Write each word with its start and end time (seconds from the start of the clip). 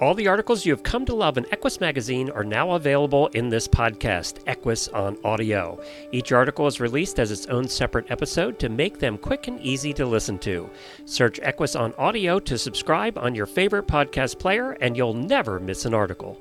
All 0.00 0.14
the 0.14 0.28
articles 0.28 0.64
you 0.64 0.72
have 0.72 0.82
come 0.82 1.04
to 1.04 1.14
love 1.14 1.38
in 1.38 1.46
Equus 1.52 1.78
Magazine 1.78 2.30
are 2.30 2.42
now 2.42 2.72
available 2.72 3.28
in 3.28 3.50
this 3.50 3.68
podcast, 3.68 4.38
Equus 4.46 4.88
on 4.88 5.16
Audio. 5.22 5.78
Each 6.10 6.32
article 6.32 6.66
is 6.66 6.80
released 6.80 7.20
as 7.20 7.30
its 7.30 7.46
own 7.46 7.68
separate 7.68 8.10
episode 8.10 8.58
to 8.58 8.68
make 8.70 8.98
them 8.98 9.16
quick 9.16 9.46
and 9.46 9.60
easy 9.60 9.92
to 9.92 10.06
listen 10.06 10.38
to. 10.40 10.70
Search 11.04 11.38
Equus 11.40 11.76
on 11.76 11.92
Audio 11.94 12.40
to 12.40 12.58
subscribe 12.58 13.18
on 13.18 13.34
your 13.34 13.44
favorite 13.44 13.86
podcast 13.86 14.38
player, 14.38 14.72
and 14.72 14.96
you'll 14.96 15.14
never 15.14 15.60
miss 15.60 15.84
an 15.84 15.92
article. 15.94 16.40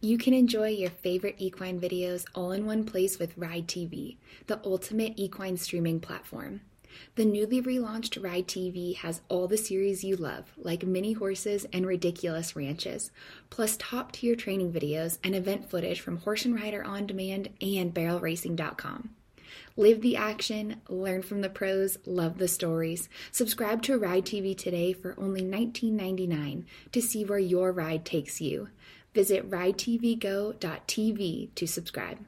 You 0.00 0.18
can 0.18 0.34
enjoy 0.34 0.68
your 0.68 0.90
favorite 0.90 1.36
equine 1.38 1.80
videos 1.80 2.24
all 2.34 2.52
in 2.52 2.66
one 2.66 2.84
place 2.84 3.18
with 3.18 3.38
Ride 3.38 3.68
TV, 3.68 4.16
the 4.48 4.60
ultimate 4.64 5.14
equine 5.16 5.56
streaming 5.56 6.00
platform. 6.00 6.60
The 7.16 7.24
newly 7.24 7.62
relaunched 7.62 8.22
Ride 8.22 8.46
TV 8.46 8.96
has 8.96 9.20
all 9.28 9.46
the 9.46 9.56
series 9.56 10.04
you 10.04 10.16
love, 10.16 10.52
like 10.56 10.84
mini 10.84 11.12
horses 11.12 11.66
and 11.72 11.86
ridiculous 11.86 12.56
ranches, 12.56 13.10
plus 13.50 13.76
top 13.78 14.12
tier 14.12 14.34
training 14.34 14.72
videos 14.72 15.18
and 15.22 15.34
event 15.34 15.70
footage 15.70 16.00
from 16.00 16.18
Horse 16.18 16.44
and 16.44 16.54
Rider 16.54 16.84
On 16.84 17.06
Demand 17.06 17.50
and 17.60 17.94
BarrelRacing.com. 17.94 19.10
Live 19.76 20.02
the 20.02 20.16
action, 20.16 20.80
learn 20.88 21.22
from 21.22 21.40
the 21.40 21.48
pros, 21.48 21.98
love 22.06 22.38
the 22.38 22.48
stories. 22.48 23.08
Subscribe 23.32 23.82
to 23.82 23.98
Ride 23.98 24.24
TV 24.24 24.56
today 24.56 24.92
for 24.92 25.14
only 25.18 25.42
$19.99 25.42 26.64
to 26.92 27.02
see 27.02 27.24
where 27.24 27.38
your 27.38 27.72
ride 27.72 28.04
takes 28.04 28.40
you. 28.40 28.68
Visit 29.14 29.48
ridetvgo.tv 29.48 31.54
to 31.54 31.66
subscribe. 31.66 32.18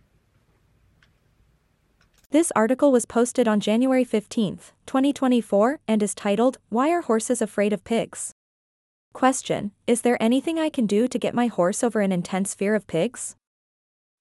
This 2.30 2.50
article 2.56 2.90
was 2.90 3.06
posted 3.06 3.46
on 3.46 3.60
January 3.60 4.02
15, 4.02 4.58
2024, 4.84 5.78
and 5.86 6.02
is 6.02 6.12
titled, 6.12 6.58
Why 6.70 6.90
Are 6.90 7.02
Horses 7.02 7.40
Afraid 7.40 7.72
of 7.72 7.84
Pigs? 7.84 8.32
Question 9.12 9.70
Is 9.86 10.02
there 10.02 10.20
anything 10.20 10.58
I 10.58 10.68
can 10.68 10.86
do 10.86 11.06
to 11.06 11.18
get 11.20 11.34
my 11.34 11.46
horse 11.46 11.84
over 11.84 12.00
an 12.00 12.10
intense 12.10 12.52
fear 12.52 12.74
of 12.74 12.88
pigs? 12.88 13.36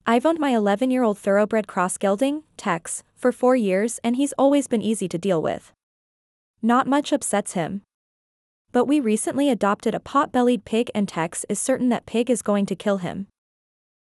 I've 0.06 0.24
owned 0.24 0.38
my 0.38 0.50
11 0.50 0.92
year 0.92 1.02
old 1.02 1.18
thoroughbred 1.18 1.66
cross 1.66 1.98
gelding, 1.98 2.44
Tex, 2.56 3.02
for 3.16 3.32
four 3.32 3.56
years 3.56 3.98
and 4.04 4.14
he's 4.14 4.32
always 4.38 4.68
been 4.68 4.82
easy 4.82 5.08
to 5.08 5.18
deal 5.18 5.42
with. 5.42 5.72
Not 6.62 6.86
much 6.86 7.12
upsets 7.12 7.54
him. 7.54 7.82
But 8.70 8.86
we 8.86 9.00
recently 9.00 9.50
adopted 9.50 9.96
a 9.96 10.00
pot 10.00 10.30
bellied 10.30 10.64
pig 10.64 10.92
and 10.94 11.08
Tex 11.08 11.44
is 11.48 11.58
certain 11.58 11.88
that 11.88 12.06
pig 12.06 12.30
is 12.30 12.40
going 12.40 12.66
to 12.66 12.76
kill 12.76 12.98
him. 12.98 13.26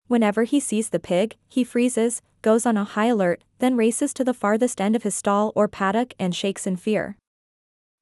Whenever 0.09 0.43
he 0.43 0.59
sees 0.59 0.89
the 0.89 0.99
pig, 0.99 1.35
he 1.47 1.63
freezes, 1.63 2.23
goes 2.41 2.65
on 2.65 2.75
a 2.75 2.83
high 2.83 3.05
alert, 3.05 3.43
then 3.59 3.77
races 3.77 4.11
to 4.11 4.23
the 4.23 4.33
farthest 4.33 4.81
end 4.81 4.95
of 4.95 5.03
his 5.03 5.13
stall 5.13 5.53
or 5.55 5.67
paddock 5.67 6.15
and 6.17 6.35
shakes 6.35 6.65
in 6.65 6.75
fear. 6.75 7.15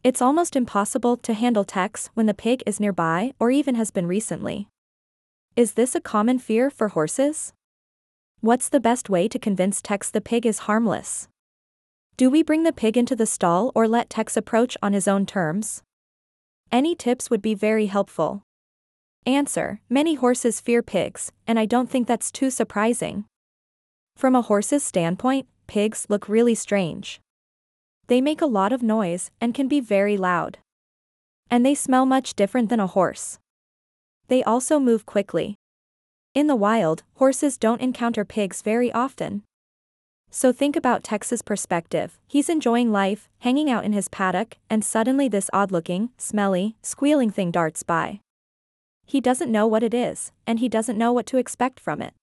It's 0.05 0.21
almost 0.21 0.55
impossible 0.55 1.17
to 1.17 1.33
handle 1.33 1.65
Tex 1.65 2.09
when 2.13 2.25
the 2.25 2.33
pig 2.33 2.63
is 2.65 2.79
nearby 2.79 3.33
or 3.41 3.51
even 3.51 3.75
has 3.75 3.91
been 3.91 4.07
recently. 4.07 4.69
Is 5.57 5.73
this 5.73 5.95
a 5.95 5.99
common 5.99 6.39
fear 6.39 6.69
for 6.69 6.87
horses? 6.87 7.51
What's 8.39 8.69
the 8.69 8.79
best 8.79 9.09
way 9.09 9.27
to 9.27 9.37
convince 9.37 9.81
Tex 9.81 10.09
the 10.09 10.21
pig 10.21 10.45
is 10.45 10.59
harmless? 10.59 11.27
Do 12.15 12.29
we 12.29 12.41
bring 12.41 12.63
the 12.63 12.71
pig 12.71 12.95
into 12.95 13.17
the 13.17 13.25
stall 13.25 13.73
or 13.75 13.85
let 13.85 14.09
Tex 14.09 14.37
approach 14.37 14.77
on 14.81 14.93
his 14.93 15.09
own 15.09 15.25
terms? 15.25 15.83
Any 16.71 16.95
tips 16.95 17.29
would 17.29 17.41
be 17.41 17.53
very 17.53 17.87
helpful. 17.87 18.43
Answer 19.27 19.81
Many 19.89 20.15
horses 20.15 20.61
fear 20.61 20.81
pigs, 20.81 21.33
and 21.45 21.59
I 21.59 21.65
don't 21.65 21.89
think 21.89 22.07
that's 22.07 22.31
too 22.31 22.49
surprising. 22.49 23.25
From 24.15 24.37
a 24.37 24.41
horse's 24.41 24.85
standpoint, 24.85 25.47
pigs 25.67 26.05
look 26.07 26.29
really 26.29 26.55
strange. 26.55 27.19
They 28.07 28.21
make 28.21 28.39
a 28.39 28.45
lot 28.45 28.71
of 28.71 28.81
noise 28.81 29.29
and 29.41 29.53
can 29.53 29.67
be 29.67 29.81
very 29.81 30.15
loud. 30.15 30.59
And 31.51 31.65
they 31.65 31.75
smell 31.75 32.05
much 32.05 32.35
different 32.35 32.69
than 32.69 32.79
a 32.79 32.87
horse. 32.87 33.37
They 34.29 34.43
also 34.43 34.79
move 34.79 35.05
quickly. 35.05 35.55
In 36.33 36.47
the 36.47 36.55
wild, 36.55 37.03
horses 37.15 37.57
don't 37.57 37.81
encounter 37.81 38.23
pigs 38.23 38.61
very 38.61 38.93
often. 38.93 39.43
So 40.31 40.53
think 40.53 40.77
about 40.77 41.03
Tex's 41.03 41.41
perspective. 41.41 42.17
He's 42.27 42.47
enjoying 42.47 42.93
life, 42.93 43.27
hanging 43.39 43.69
out 43.69 43.83
in 43.83 43.91
his 43.91 44.07
paddock, 44.07 44.55
and 44.69 44.85
suddenly 44.85 45.27
this 45.27 45.49
odd 45.51 45.73
looking, 45.73 46.11
smelly, 46.17 46.77
squealing 46.81 47.29
thing 47.29 47.51
darts 47.51 47.83
by. 47.83 48.21
He 49.07 49.21
doesn't 49.21 49.51
know 49.51 49.65
what 49.65 49.83
it 49.83 49.93
is, 49.93 50.33
and 50.45 50.59
he 50.59 50.67
doesn't 50.67 50.97
know 50.97 51.13
what 51.13 51.25
to 51.27 51.37
expect 51.37 51.79
from 51.79 52.01
it. 52.01 52.13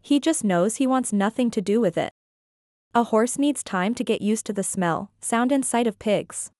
He 0.00 0.20
just 0.20 0.44
knows 0.44 0.76
he 0.76 0.86
wants 0.86 1.12
nothing 1.12 1.50
to 1.50 1.60
do 1.60 1.80
with 1.80 1.98
it. 1.98 2.12
A 2.94 3.02
horse 3.02 3.38
needs 3.38 3.64
time 3.64 3.92
to 3.96 4.04
get 4.04 4.22
used 4.22 4.46
to 4.46 4.52
the 4.52 4.62
smell, 4.62 5.10
sound, 5.20 5.50
and 5.50 5.66
sight 5.66 5.88
of 5.88 5.98
pigs. 5.98 6.52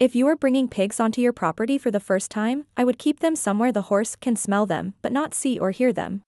If 0.00 0.16
you 0.16 0.26
are 0.26 0.36
bringing 0.36 0.68
pigs 0.68 0.98
onto 0.98 1.20
your 1.20 1.32
property 1.32 1.78
for 1.78 1.92
the 1.92 2.00
first 2.00 2.28
time, 2.28 2.66
I 2.76 2.84
would 2.84 2.98
keep 2.98 3.20
them 3.20 3.36
somewhere 3.36 3.70
the 3.70 3.82
horse 3.82 4.16
can 4.16 4.34
smell 4.34 4.66
them 4.66 4.94
but 5.00 5.12
not 5.12 5.32
see 5.32 5.58
or 5.58 5.70
hear 5.70 5.92
them. 5.92 6.22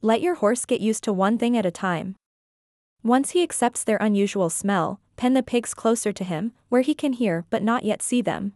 Let 0.00 0.22
your 0.22 0.36
horse 0.36 0.64
get 0.64 0.80
used 0.80 1.02
to 1.04 1.12
one 1.12 1.38
thing 1.38 1.56
at 1.56 1.66
a 1.66 1.72
time. 1.72 2.14
Once 3.02 3.30
he 3.30 3.42
accepts 3.42 3.82
their 3.82 3.98
unusual 3.98 4.48
smell, 4.48 5.00
pen 5.16 5.34
the 5.34 5.42
pigs 5.42 5.74
closer 5.74 6.12
to 6.12 6.24
him, 6.24 6.52
where 6.68 6.82
he 6.82 6.94
can 6.94 7.14
hear 7.14 7.44
but 7.50 7.64
not 7.64 7.84
yet 7.84 8.00
see 8.00 8.22
them. 8.22 8.54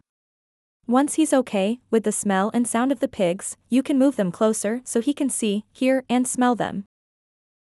Once 0.87 1.13
he's 1.13 1.31
okay 1.31 1.79
with 1.89 2.03
the 2.03 2.11
smell 2.11 2.51
and 2.53 2.67
sound 2.67 2.91
of 2.91 2.99
the 2.99 3.07
pigs, 3.07 3.55
you 3.69 3.81
can 3.81 3.97
move 3.97 4.17
them 4.17 4.31
closer 4.31 4.81
so 4.83 4.99
he 4.99 5.13
can 5.13 5.29
see, 5.29 5.63
hear, 5.71 6.03
and 6.09 6.27
smell 6.27 6.55
them. 6.55 6.83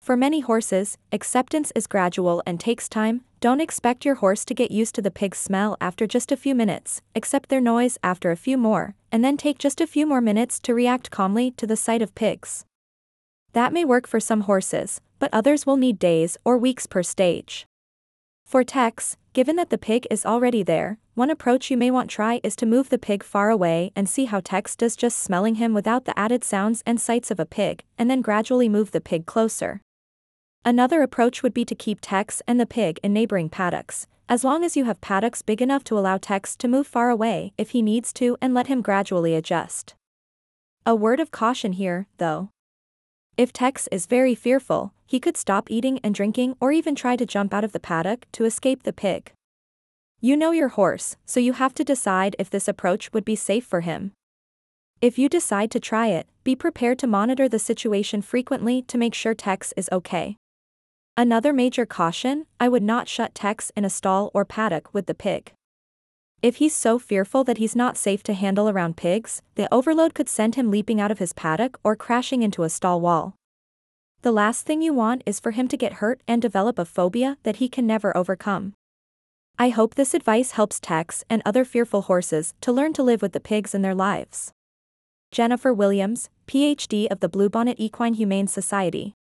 For 0.01 0.15
many 0.15 0.39
horses, 0.39 0.97
acceptance 1.11 1.73
is 1.75 1.85
gradual 1.85 2.41
and 2.45 2.61
takes 2.61 2.87
time. 2.87 3.21
Don't 3.41 3.59
expect 3.59 4.05
your 4.05 4.15
horse 4.15 4.45
to 4.45 4.53
get 4.53 4.71
used 4.71 4.95
to 4.95 5.01
the 5.01 5.11
pig's 5.11 5.37
smell 5.37 5.75
after 5.81 6.07
just 6.07 6.31
a 6.31 6.37
few 6.37 6.55
minutes, 6.55 7.01
accept 7.13 7.49
their 7.49 7.59
noise 7.59 7.97
after 8.01 8.31
a 8.31 8.37
few 8.37 8.57
more, 8.57 8.95
and 9.11 9.23
then 9.23 9.35
take 9.35 9.59
just 9.59 9.81
a 9.81 9.87
few 9.87 10.05
more 10.05 10.21
minutes 10.21 10.57
to 10.61 10.73
react 10.73 11.11
calmly 11.11 11.51
to 11.51 11.67
the 11.67 11.75
sight 11.75 12.01
of 12.01 12.15
pigs. 12.15 12.63
That 13.51 13.73
may 13.73 13.83
work 13.83 14.07
for 14.07 14.21
some 14.21 14.41
horses, 14.41 15.01
but 15.19 15.29
others 15.33 15.65
will 15.65 15.77
need 15.77 15.99
days 15.99 16.37
or 16.45 16.57
weeks 16.57 16.87
per 16.87 17.03
stage. 17.03 17.65
For 18.49 18.63
Tex, 18.63 19.15
given 19.33 19.57
that 19.57 19.69
the 19.69 19.77
pig 19.77 20.07
is 20.09 20.25
already 20.25 20.63
there, 20.63 20.97
one 21.13 21.29
approach 21.29 21.69
you 21.69 21.77
may 21.77 21.91
want 21.91 22.09
try 22.09 22.41
is 22.43 22.55
to 22.55 22.65
move 22.65 22.89
the 22.89 22.97
pig 22.97 23.23
far 23.23 23.51
away 23.51 23.91
and 23.95 24.09
see 24.09 24.25
how 24.25 24.39
Tex 24.39 24.75
does 24.75 24.95
just 24.95 25.19
smelling 25.19 25.55
him 25.61 25.71
without 25.71 26.05
the 26.05 26.17
added 26.17 26.43
sounds 26.43 26.81
and 26.83 26.99
sights 26.99 27.29
of 27.29 27.39
a 27.39 27.45
pig, 27.45 27.83
and 27.95 28.09
then 28.09 28.23
gradually 28.23 28.67
move 28.67 28.89
the 28.89 29.01
pig 29.01 29.27
closer. 29.27 29.81
Another 30.65 31.03
approach 31.03 31.43
would 31.43 31.53
be 31.53 31.63
to 31.63 31.75
keep 31.75 31.99
Tex 32.01 32.41
and 32.47 32.59
the 32.59 32.65
pig 32.65 32.99
in 33.03 33.13
neighboring 33.13 33.49
paddocks, 33.49 34.07
as 34.27 34.43
long 34.43 34.63
as 34.63 34.75
you 34.75 34.85
have 34.85 34.99
paddocks 34.99 35.43
big 35.43 35.61
enough 35.61 35.83
to 35.83 35.95
allow 35.95 36.17
Tex 36.17 36.55
to 36.55 36.67
move 36.67 36.87
far 36.87 37.11
away 37.11 37.53
if 37.55 37.69
he 37.69 37.83
needs 37.83 38.11
to 38.13 38.35
and 38.41 38.55
let 38.55 38.65
him 38.65 38.81
gradually 38.81 39.35
adjust. 39.35 39.93
A 40.87 40.95
word 40.95 41.19
of 41.19 41.29
caution 41.29 41.73
here, 41.73 42.07
though. 42.17 42.49
If 43.39 43.53
Tex 43.53 43.87
is 43.89 44.05
very 44.05 44.35
fearful, 44.35 44.91
he 45.07 45.17
could 45.17 45.37
stop 45.37 45.71
eating 45.71 46.01
and 46.03 46.13
drinking 46.13 46.57
or 46.59 46.73
even 46.73 46.93
try 46.93 47.15
to 47.15 47.25
jump 47.25 47.53
out 47.53 47.63
of 47.63 47.71
the 47.71 47.79
paddock 47.79 48.27
to 48.33 48.43
escape 48.43 48.83
the 48.83 48.91
pig. 48.91 49.31
You 50.19 50.35
know 50.35 50.51
your 50.51 50.67
horse, 50.67 51.15
so 51.25 51.39
you 51.39 51.53
have 51.53 51.73
to 51.75 51.85
decide 51.85 52.35
if 52.37 52.49
this 52.49 52.67
approach 52.67 53.13
would 53.13 53.23
be 53.23 53.37
safe 53.37 53.63
for 53.63 53.79
him. 53.79 54.11
If 54.99 55.17
you 55.17 55.29
decide 55.29 55.71
to 55.71 55.79
try 55.79 56.07
it, 56.07 56.27
be 56.43 56.53
prepared 56.53 56.99
to 56.99 57.07
monitor 57.07 57.47
the 57.47 57.59
situation 57.59 58.21
frequently 58.21 58.81
to 58.81 58.97
make 58.97 59.13
sure 59.13 59.33
Tex 59.33 59.73
is 59.77 59.87
okay. 59.89 60.35
Another 61.15 61.53
major 61.53 61.85
caution 61.85 62.45
I 62.59 62.67
would 62.67 62.83
not 62.83 63.07
shut 63.07 63.33
Tex 63.33 63.71
in 63.73 63.85
a 63.85 63.89
stall 63.89 64.31
or 64.33 64.43
paddock 64.43 64.93
with 64.93 65.05
the 65.05 65.15
pig. 65.15 65.53
If 66.41 66.55
he's 66.55 66.73
so 66.73 66.97
fearful 66.99 67.43
that 67.43 67.57
he's 67.57 67.75
not 67.75 67.97
safe 67.97 68.23
to 68.23 68.33
handle 68.33 68.69
around 68.69 68.95
pigs, 68.95 69.41
the 69.55 69.67
overload 69.73 70.13
could 70.13 70.29
send 70.29 70.55
him 70.55 70.71
leaping 70.71 71.01
out 71.01 71.11
of 71.11 71.19
his 71.19 71.33
paddock 71.33 71.77
or 71.83 71.97
crashing 71.97 72.43
into 72.43 72.63
a 72.63 72.69
stall 72.69 73.01
wall. 73.01 73.35
The 74.21 74.31
last 74.31 74.65
thing 74.65 74.81
you 74.81 74.93
want 74.93 75.21
is 75.25 75.39
for 75.39 75.51
him 75.51 75.67
to 75.67 75.75
get 75.75 75.93
hurt 75.93 76.21
and 76.29 76.41
develop 76.41 76.79
a 76.79 76.85
phobia 76.85 77.37
that 77.43 77.57
he 77.57 77.67
can 77.67 77.85
never 77.85 78.15
overcome. 78.15 78.73
I 79.57 79.67
hope 79.67 79.95
this 79.95 80.13
advice 80.13 80.51
helps 80.51 80.79
Tex 80.79 81.25
and 81.29 81.41
other 81.45 81.65
fearful 81.65 82.03
horses 82.03 82.53
to 82.61 82.71
learn 82.71 82.93
to 82.93 83.03
live 83.03 83.21
with 83.21 83.33
the 83.33 83.41
pigs 83.41 83.75
in 83.75 83.81
their 83.81 83.95
lives. 83.95 84.53
Jennifer 85.31 85.73
Williams, 85.73 86.29
PhD 86.47 87.07
of 87.11 87.19
the 87.19 87.29
Bluebonnet 87.29 87.75
Equine 87.77 88.13
Humane 88.13 88.47
Society. 88.47 89.13